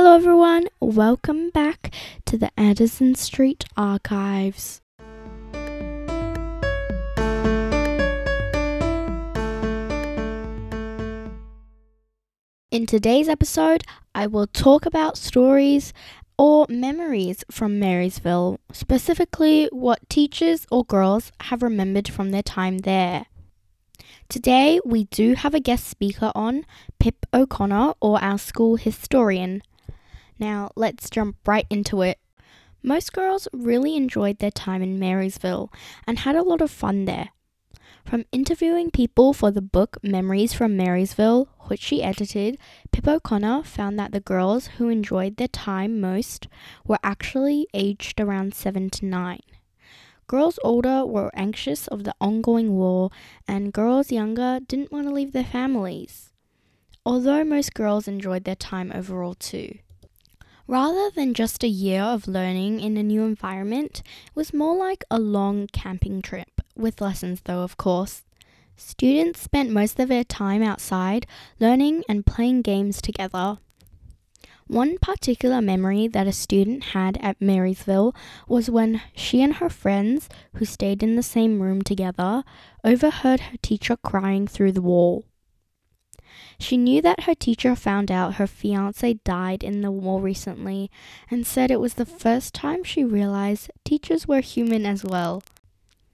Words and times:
Hello, 0.00 0.14
everyone. 0.14 0.68
Welcome 0.78 1.50
back 1.50 1.92
to 2.26 2.38
the 2.38 2.52
Anderson 2.56 3.16
Street 3.16 3.64
Archives. 3.76 4.80
In 12.70 12.86
today's 12.86 13.28
episode, 13.28 13.82
I 14.14 14.28
will 14.28 14.46
talk 14.46 14.86
about 14.86 15.18
stories 15.18 15.92
or 16.38 16.66
memories 16.68 17.42
from 17.50 17.80
Marysville, 17.80 18.60
specifically 18.72 19.68
what 19.72 20.08
teachers 20.08 20.64
or 20.70 20.84
girls 20.84 21.32
have 21.40 21.60
remembered 21.60 22.06
from 22.06 22.30
their 22.30 22.44
time 22.44 22.78
there. 22.78 23.26
Today, 24.28 24.78
we 24.84 25.06
do 25.06 25.34
have 25.34 25.54
a 25.54 25.60
guest 25.60 25.88
speaker 25.88 26.30
on, 26.36 26.64
Pip 27.00 27.26
O'Connor, 27.34 27.94
or 28.00 28.22
our 28.22 28.38
school 28.38 28.76
historian. 28.76 29.60
Now, 30.38 30.70
let's 30.76 31.10
jump 31.10 31.36
right 31.46 31.66
into 31.70 32.02
it. 32.02 32.18
Most 32.82 33.12
girls 33.12 33.48
really 33.52 33.96
enjoyed 33.96 34.38
their 34.38 34.52
time 34.52 34.82
in 34.82 34.98
Marysville 34.98 35.72
and 36.06 36.20
had 36.20 36.36
a 36.36 36.42
lot 36.42 36.60
of 36.60 36.70
fun 36.70 37.06
there. 37.06 37.30
From 38.04 38.24
interviewing 38.32 38.90
people 38.90 39.34
for 39.34 39.50
the 39.50 39.60
book 39.60 39.98
Memories 40.02 40.54
from 40.54 40.76
Marysville, 40.76 41.48
which 41.66 41.80
she 41.82 42.02
edited, 42.02 42.56
Pip 42.90 43.06
O'Connor 43.06 43.64
found 43.64 43.98
that 43.98 44.12
the 44.12 44.20
girls 44.20 44.68
who 44.78 44.88
enjoyed 44.88 45.36
their 45.36 45.48
time 45.48 46.00
most 46.00 46.48
were 46.86 46.98
actually 47.02 47.66
aged 47.74 48.18
around 48.20 48.54
7 48.54 48.88
to 48.90 49.04
9. 49.04 49.40
Girls 50.26 50.58
older 50.62 51.04
were 51.04 51.30
anxious 51.34 51.86
of 51.88 52.04
the 52.04 52.14
ongoing 52.20 52.76
war, 52.76 53.10
and 53.46 53.72
girls 53.72 54.12
younger 54.12 54.60
didn't 54.66 54.92
want 54.92 55.06
to 55.06 55.12
leave 55.12 55.32
their 55.32 55.44
families. 55.44 56.32
Although 57.04 57.44
most 57.44 57.74
girls 57.74 58.06
enjoyed 58.08 58.44
their 58.44 58.54
time 58.54 58.92
overall 58.94 59.34
too. 59.34 59.78
Rather 60.70 61.10
than 61.10 61.32
just 61.32 61.64
a 61.64 61.68
year 61.68 62.02
of 62.02 62.28
learning 62.28 62.78
in 62.78 62.98
a 62.98 63.02
new 63.02 63.22
environment, 63.22 64.02
it 64.26 64.36
was 64.36 64.52
more 64.52 64.76
like 64.76 65.02
a 65.10 65.18
long 65.18 65.66
camping 65.72 66.20
trip 66.20 66.60
with 66.76 67.00
lessons 67.00 67.40
though, 67.44 67.62
of 67.62 67.78
course. 67.78 68.22
Students 68.76 69.40
spent 69.40 69.70
most 69.70 69.98
of 69.98 70.10
their 70.10 70.24
time 70.24 70.62
outside, 70.62 71.26
learning 71.58 72.04
and 72.06 72.26
playing 72.26 72.60
games 72.60 73.00
together. 73.00 73.56
One 74.66 74.98
particular 74.98 75.62
memory 75.62 76.06
that 76.06 76.26
a 76.26 76.32
student 76.32 76.84
had 76.92 77.16
at 77.22 77.40
Marysville 77.40 78.14
was 78.46 78.68
when 78.68 79.00
she 79.16 79.40
and 79.40 79.54
her 79.54 79.70
friends, 79.70 80.28
who 80.56 80.66
stayed 80.66 81.02
in 81.02 81.16
the 81.16 81.22
same 81.22 81.62
room 81.62 81.80
together, 81.80 82.44
overheard 82.84 83.40
her 83.40 83.56
teacher 83.62 83.96
crying 83.96 84.46
through 84.46 84.72
the 84.72 84.82
wall. 84.82 85.24
She 86.58 86.76
knew 86.76 87.00
that 87.02 87.24
her 87.24 87.34
teacher 87.34 87.74
found 87.76 88.10
out 88.10 88.34
her 88.34 88.46
fiance 88.46 89.14
died 89.24 89.62
in 89.62 89.80
the 89.80 89.90
war 89.90 90.20
recently 90.20 90.90
and 91.30 91.46
said 91.46 91.70
it 91.70 91.80
was 91.80 91.94
the 91.94 92.06
first 92.06 92.54
time 92.54 92.84
she 92.84 93.04
realized 93.04 93.70
teachers 93.84 94.26
were 94.26 94.40
human 94.40 94.86
as 94.86 95.04
well. 95.04 95.42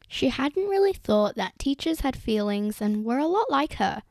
She 0.08 0.28
hadn't 0.28 0.69
really 0.69 0.92
thought 0.92 1.34
that 1.36 1.58
teachers 1.58 2.00
had 2.00 2.16
feelings 2.16 2.81
and 2.81 3.05
were 3.05 3.19
a 3.19 3.27
lot 3.27 3.50
like 3.50 3.75
her. 3.75 4.03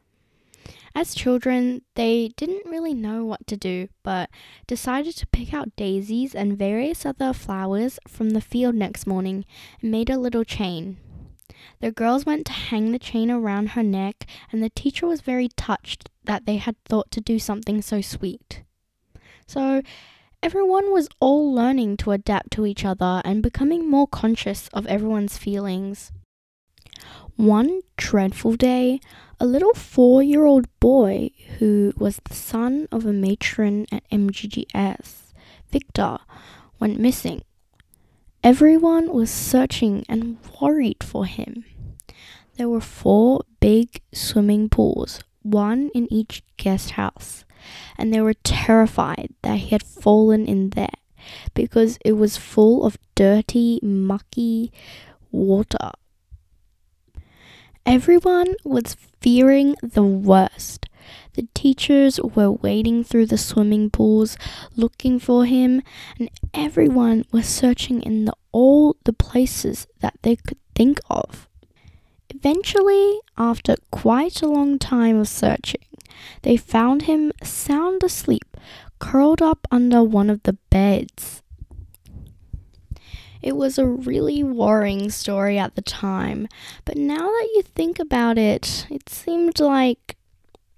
As 0.95 1.15
children, 1.15 1.81
they 1.95 2.29
didn't 2.35 2.69
really 2.69 2.93
know 2.93 3.25
what 3.25 3.47
to 3.47 3.57
do, 3.57 3.87
but 4.03 4.29
decided 4.67 5.15
to 5.17 5.27
pick 5.27 5.53
out 5.53 5.75
daisies 5.75 6.35
and 6.35 6.57
various 6.57 7.05
other 7.05 7.33
flowers 7.33 7.99
from 8.07 8.31
the 8.31 8.41
field 8.41 8.75
next 8.75 9.07
morning 9.07 9.45
and 9.81 9.91
made 9.91 10.09
a 10.09 10.19
little 10.19 10.43
chain. 10.43 10.97
The 11.79 11.91
girls 11.91 12.25
went 12.25 12.45
to 12.47 12.53
hang 12.53 12.91
the 12.91 12.99
chain 12.99 13.29
around 13.29 13.69
her 13.69 13.83
neck, 13.83 14.25
and 14.51 14.63
the 14.63 14.69
teacher 14.69 15.05
was 15.05 15.21
very 15.21 15.49
touched 15.49 16.09
that 16.23 16.45
they 16.45 16.57
had 16.57 16.75
thought 16.85 17.11
to 17.11 17.21
do 17.21 17.39
something 17.39 17.81
so 17.81 18.01
sweet. 18.01 18.63
So 19.45 19.81
everyone 20.41 20.91
was 20.91 21.09
all 21.19 21.53
learning 21.53 21.97
to 21.97 22.11
adapt 22.11 22.51
to 22.51 22.65
each 22.65 22.85
other 22.85 23.21
and 23.25 23.43
becoming 23.43 23.89
more 23.89 24.07
conscious 24.07 24.67
of 24.69 24.87
everyone's 24.87 25.37
feelings. 25.37 26.11
One 27.35 27.81
dreadful 27.97 28.55
day, 28.55 28.99
a 29.39 29.45
little 29.45 29.73
four 29.73 30.21
year 30.23 30.45
old 30.45 30.67
boy 30.79 31.31
who 31.59 31.93
was 31.97 32.21
the 32.23 32.35
son 32.35 32.87
of 32.91 33.05
a 33.05 33.13
matron 33.13 33.87
at 33.91 34.09
MGGS, 34.09 35.33
Victor, 35.69 36.19
went 36.79 36.99
missing. 36.99 37.43
Everyone 38.43 39.11
was 39.13 39.31
searching 39.31 40.05
and 40.09 40.37
worried 40.61 41.03
for 41.03 41.25
him. 41.25 41.65
There 42.57 42.69
were 42.69 42.81
four 42.81 43.43
big 43.59 44.01
swimming 44.13 44.69
pools, 44.69 45.21
one 45.41 45.89
in 45.95 46.11
each 46.11 46.43
guest 46.57 46.91
house 46.91 47.45
and 47.97 48.13
they 48.13 48.21
were 48.21 48.33
terrified 48.43 49.33
that 49.41 49.57
he 49.57 49.69
had 49.69 49.83
fallen 49.83 50.45
in 50.45 50.71
there 50.71 50.87
because 51.53 51.97
it 52.03 52.13
was 52.13 52.37
full 52.37 52.85
of 52.85 52.97
dirty, 53.15 53.79
mucky 53.81 54.71
water. 55.31 55.91
Everyone 57.85 58.55
was 58.63 58.95
fearing 59.21 59.75
the 59.81 60.03
worst. 60.03 60.87
The 61.33 61.47
teachers 61.53 62.19
were 62.19 62.51
wading 62.51 63.03
through 63.03 63.27
the 63.27 63.37
swimming 63.37 63.89
pools 63.89 64.37
looking 64.75 65.19
for 65.19 65.45
him, 65.45 65.81
and 66.19 66.29
everyone 66.53 67.25
was 67.31 67.47
searching 67.47 68.01
in 68.01 68.25
the, 68.25 68.33
all 68.51 68.95
the 69.03 69.13
places 69.13 69.87
that 70.01 70.15
they 70.21 70.35
could 70.35 70.59
think 70.75 70.99
of. 71.09 71.47
Eventually, 72.29 73.19
after 73.37 73.75
quite 73.91 74.41
a 74.41 74.47
long 74.47 74.79
time 74.79 75.17
of 75.17 75.27
searching, 75.27 75.85
they 76.41 76.57
found 76.57 77.03
him 77.03 77.31
sound 77.43 78.03
asleep, 78.03 78.57
curled 78.99 79.41
up 79.41 79.67
under 79.71 80.03
one 80.03 80.29
of 80.29 80.43
the 80.43 80.57
beds. 80.69 81.41
It 83.41 83.57
was 83.57 83.77
a 83.77 83.85
really 83.85 84.41
worrying 84.41 85.09
story 85.09 85.57
at 85.57 85.75
the 85.75 85.81
time, 85.81 86.47
but 86.85 86.95
now 86.95 87.27
that 87.27 87.49
you 87.53 87.61
think 87.61 87.99
about 87.99 88.37
it, 88.37 88.87
it 88.89 89.09
seemed 89.09 89.59
like 89.59 90.15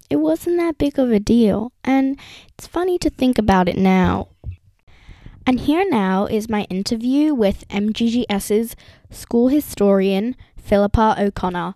it 0.09 0.17
wasn't 0.17 0.57
that 0.57 0.77
big 0.77 0.99
of 0.99 1.11
a 1.11 1.19
deal, 1.19 1.71
and 1.83 2.19
it's 2.57 2.67
funny 2.67 2.97
to 2.99 3.09
think 3.09 3.38
about 3.38 3.67
it 3.67 3.77
now. 3.77 4.29
And 5.47 5.59
here 5.59 5.85
now 5.89 6.25
is 6.25 6.49
my 6.49 6.63
interview 6.63 7.33
with 7.33 7.67
MGGS's 7.67 8.75
school 9.11 9.49
historian, 9.49 10.35
Philippa 10.57 11.16
O'Connor. 11.19 11.75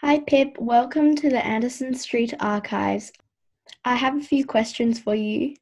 Hi, 0.00 0.18
Pip. 0.18 0.56
Welcome 0.58 1.14
to 1.16 1.30
the 1.30 1.44
Anderson 1.44 1.94
Street 1.94 2.34
Archives. 2.40 3.12
I 3.84 3.94
have 3.94 4.16
a 4.16 4.20
few 4.20 4.44
questions 4.44 4.98
for 4.98 5.14
you. 5.14 5.54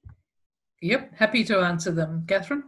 Yep, 0.80 1.12
happy 1.16 1.44
to 1.44 1.60
answer 1.60 1.90
them. 1.90 2.24
Catherine? 2.26 2.64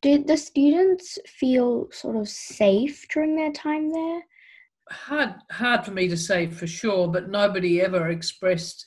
Did 0.00 0.26
the 0.26 0.38
students 0.38 1.18
feel 1.26 1.88
sort 1.92 2.16
of 2.16 2.28
safe 2.28 3.06
during 3.12 3.36
their 3.36 3.52
time 3.52 3.92
there? 3.92 4.22
Hard, 4.90 5.34
hard 5.50 5.84
for 5.84 5.92
me 5.92 6.08
to 6.08 6.16
say 6.16 6.48
for 6.48 6.66
sure, 6.66 7.08
but 7.08 7.28
nobody 7.28 7.80
ever 7.80 8.08
expressed 8.08 8.86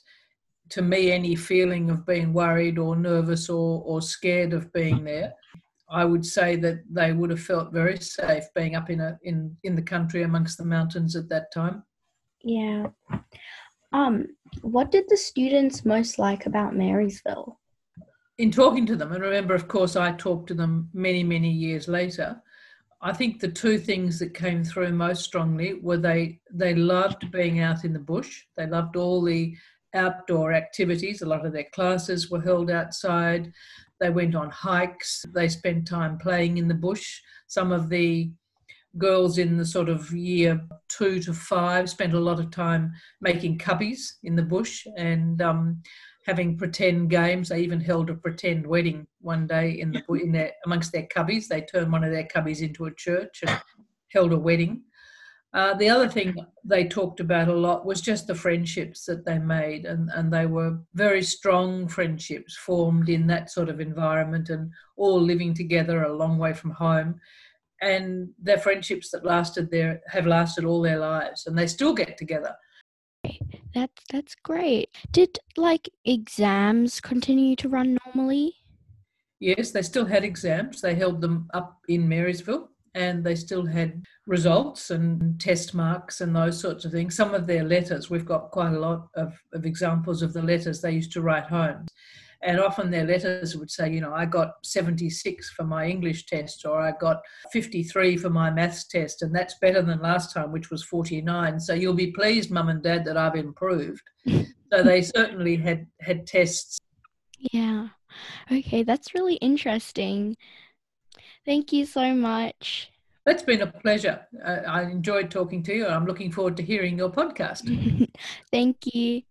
to 0.69 0.81
me 0.81 1.11
any 1.11 1.35
feeling 1.35 1.89
of 1.89 2.05
being 2.05 2.33
worried 2.33 2.77
or 2.77 2.95
nervous 2.95 3.49
or, 3.49 3.81
or 3.85 4.01
scared 4.01 4.53
of 4.53 4.71
being 4.73 5.03
there. 5.03 5.33
I 5.89 6.05
would 6.05 6.25
say 6.25 6.55
that 6.57 6.83
they 6.89 7.13
would 7.13 7.29
have 7.29 7.41
felt 7.41 7.71
very 7.71 7.97
safe 7.97 8.45
being 8.55 8.75
up 8.75 8.89
in 8.89 8.99
a 8.99 9.17
in 9.23 9.55
in 9.63 9.75
the 9.75 9.81
country 9.81 10.23
amongst 10.23 10.57
the 10.57 10.65
mountains 10.65 11.15
at 11.15 11.29
that 11.29 11.53
time. 11.53 11.83
Yeah. 12.41 12.87
Um, 13.93 14.27
what 14.63 14.91
did 14.91 15.05
the 15.07 15.17
students 15.17 15.85
most 15.85 16.17
like 16.17 16.47
about 16.47 16.75
Marysville? 16.75 17.59
In 18.39 18.49
talking 18.49 18.87
to 18.87 18.95
them, 18.95 19.11
and 19.11 19.21
remember, 19.21 19.53
of 19.53 19.67
course, 19.67 19.95
I 19.95 20.13
talked 20.13 20.47
to 20.47 20.55
them 20.55 20.89
many, 20.93 21.23
many 21.23 21.51
years 21.51 21.87
later. 21.87 22.41
I 23.05 23.11
think 23.11 23.41
the 23.41 23.51
two 23.51 23.77
things 23.77 24.17
that 24.19 24.33
came 24.33 24.63
through 24.63 24.93
most 24.93 25.25
strongly 25.25 25.73
were 25.73 25.97
they 25.97 26.39
they 26.49 26.73
loved 26.73 27.29
being 27.31 27.59
out 27.59 27.83
in 27.83 27.91
the 27.91 27.99
bush. 27.99 28.43
They 28.55 28.65
loved 28.65 28.95
all 28.95 29.21
the 29.21 29.55
outdoor 29.93 30.53
activities. 30.53 31.21
A 31.21 31.25
lot 31.25 31.45
of 31.45 31.51
their 31.51 31.67
classes 31.75 32.31
were 32.31 32.41
held 32.41 32.71
outside. 32.71 33.51
They 33.99 34.09
went 34.09 34.35
on 34.35 34.49
hikes. 34.49 35.25
They 35.35 35.49
spent 35.49 35.85
time 35.85 36.17
playing 36.17 36.57
in 36.57 36.69
the 36.69 36.73
bush. 36.73 37.19
Some 37.47 37.73
of 37.73 37.89
the 37.89 38.31
girls 38.97 39.37
in 39.37 39.57
the 39.57 39.65
sort 39.65 39.89
of 39.89 40.11
year 40.11 40.61
two 40.87 41.19
to 41.19 41.33
five 41.33 41.89
spent 41.89 42.13
a 42.13 42.19
lot 42.19 42.39
of 42.39 42.51
time 42.51 42.93
making 43.19 43.57
cubbies 43.57 44.13
in 44.23 44.35
the 44.35 44.43
bush 44.43 44.85
and 44.97 45.41
um, 45.41 45.81
having 46.25 46.57
pretend 46.57 47.09
games. 47.09 47.49
They 47.49 47.61
even 47.61 47.81
held 47.81 48.09
a 48.09 48.15
pretend 48.15 48.65
wedding 48.65 49.07
one 49.21 49.47
day 49.47 49.71
in 49.71 49.91
the 49.91 50.13
in 50.13 50.31
their 50.31 50.51
amongst 50.65 50.91
their 50.91 51.07
cubbies. 51.15 51.47
They 51.47 51.61
turned 51.61 51.91
one 51.91 52.03
of 52.03 52.11
their 52.11 52.27
cubbies 52.27 52.61
into 52.61 52.85
a 52.85 52.93
church 52.93 53.43
and 53.45 53.61
held 54.11 54.31
a 54.31 54.39
wedding. 54.39 54.83
Uh, 55.53 55.75
the 55.75 55.89
other 55.89 56.09
thing 56.09 56.35
they 56.65 56.83
talked 56.87 57.19
about 57.19 57.47
a 57.47 57.53
lot 57.53 57.85
was 57.85 58.01
just 58.01 58.25
the 58.25 58.33
friendships 58.33 59.05
that 59.05 59.23
they 59.23 59.37
made, 59.37 59.85
and, 59.85 60.09
and 60.15 60.33
they 60.33 60.47
were 60.47 60.79
very 60.95 61.21
strong 61.21 61.87
friendships 61.87 62.57
formed 62.57 63.07
in 63.07 63.27
that 63.27 63.51
sort 63.51 63.69
of 63.69 63.79
environment 63.79 64.49
and 64.49 64.71
all 64.97 65.21
living 65.21 65.53
together 65.53 66.03
a 66.03 66.13
long 66.13 66.39
way 66.39 66.53
from 66.53 66.71
home. 66.71 67.19
And 67.81 68.29
their 68.41 68.57
friendships 68.57 69.11
that 69.11 69.25
lasted 69.25 69.69
there 69.69 70.01
have 70.07 70.25
lasted 70.25 70.65
all 70.65 70.81
their 70.81 70.97
lives, 70.97 71.45
and 71.45 71.55
they 71.55 71.67
still 71.67 71.93
get 71.93 72.17
together. 72.17 72.55
That's 73.73 74.03
that's 74.11 74.35
great. 74.35 74.89
Did 75.11 75.39
like 75.57 75.89
exams 76.05 76.99
continue 76.99 77.55
to 77.57 77.69
run 77.69 77.97
normally? 78.05 78.55
Yes, 79.39 79.71
they 79.71 79.81
still 79.81 80.05
had 80.05 80.23
exams. 80.23 80.81
They 80.81 80.95
held 80.95 81.21
them 81.21 81.49
up 81.53 81.79
in 81.87 82.07
Marysville 82.07 82.69
and 82.95 83.23
they 83.23 83.35
still 83.35 83.65
had 83.65 84.05
results 84.27 84.91
and 84.91 85.39
test 85.39 85.73
marks 85.73 86.21
and 86.21 86.35
those 86.35 86.59
sorts 86.59 86.85
of 86.85 86.91
things. 86.91 87.15
Some 87.15 87.33
of 87.33 87.47
their 87.47 87.63
letters, 87.63 88.09
we've 88.09 88.25
got 88.25 88.51
quite 88.51 88.73
a 88.73 88.79
lot 88.79 89.07
of, 89.15 89.33
of 89.53 89.65
examples 89.65 90.21
of 90.21 90.33
the 90.33 90.41
letters 90.41 90.79
they 90.79 90.91
used 90.91 91.11
to 91.13 91.21
write 91.21 91.45
home. 91.45 91.87
And 92.43 92.59
often 92.59 92.91
their 92.91 93.05
letters 93.05 93.55
would 93.55 93.71
say, 93.71 93.91
you 93.91 94.01
know, 94.01 94.13
I 94.13 94.25
got 94.25 94.55
76 94.63 95.51
for 95.51 95.63
my 95.63 95.87
English 95.87 96.25
test, 96.25 96.65
or 96.65 96.81
I 96.81 96.91
got 96.99 97.21
53 97.51 98.17
for 98.17 98.29
my 98.29 98.49
maths 98.49 98.85
test, 98.87 99.21
and 99.21 99.33
that's 99.33 99.55
better 99.59 99.81
than 99.81 100.01
last 100.01 100.33
time, 100.33 100.51
which 100.51 100.69
was 100.69 100.83
49. 100.83 101.59
So 101.59 101.73
you'll 101.73 101.93
be 101.93 102.11
pleased, 102.11 102.51
mum 102.51 102.69
and 102.69 102.83
dad, 102.83 103.05
that 103.05 103.17
I've 103.17 103.35
improved. 103.35 104.03
so 104.27 104.83
they 104.83 105.01
certainly 105.01 105.55
had 105.55 105.87
had 106.01 106.27
tests. 106.27 106.79
Yeah. 107.51 107.89
Okay, 108.51 108.83
that's 108.83 109.13
really 109.13 109.35
interesting. 109.35 110.37
Thank 111.45 111.73
you 111.73 111.85
so 111.85 112.13
much. 112.13 112.89
That's 113.25 113.43
been 113.43 113.61
a 113.61 113.67
pleasure. 113.67 114.27
Uh, 114.43 114.59
I 114.67 114.83
enjoyed 114.83 115.31
talking 115.31 115.63
to 115.63 115.73
you. 115.73 115.85
and 115.85 115.93
I'm 115.93 116.05
looking 116.05 116.31
forward 116.31 116.57
to 116.57 116.63
hearing 116.63 116.97
your 116.97 117.09
podcast. 117.09 117.63
Thank 118.51 118.93
you. 118.93 119.21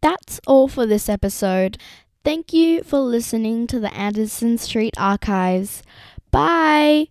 That's 0.00 0.40
all 0.46 0.68
for 0.68 0.86
this 0.86 1.08
episode. 1.08 1.78
Thank 2.24 2.52
you 2.52 2.82
for 2.82 2.98
listening 2.98 3.66
to 3.68 3.80
the 3.80 3.92
Anderson 3.94 4.58
Street 4.58 4.94
Archives. 4.98 5.82
Bye. 6.30 7.08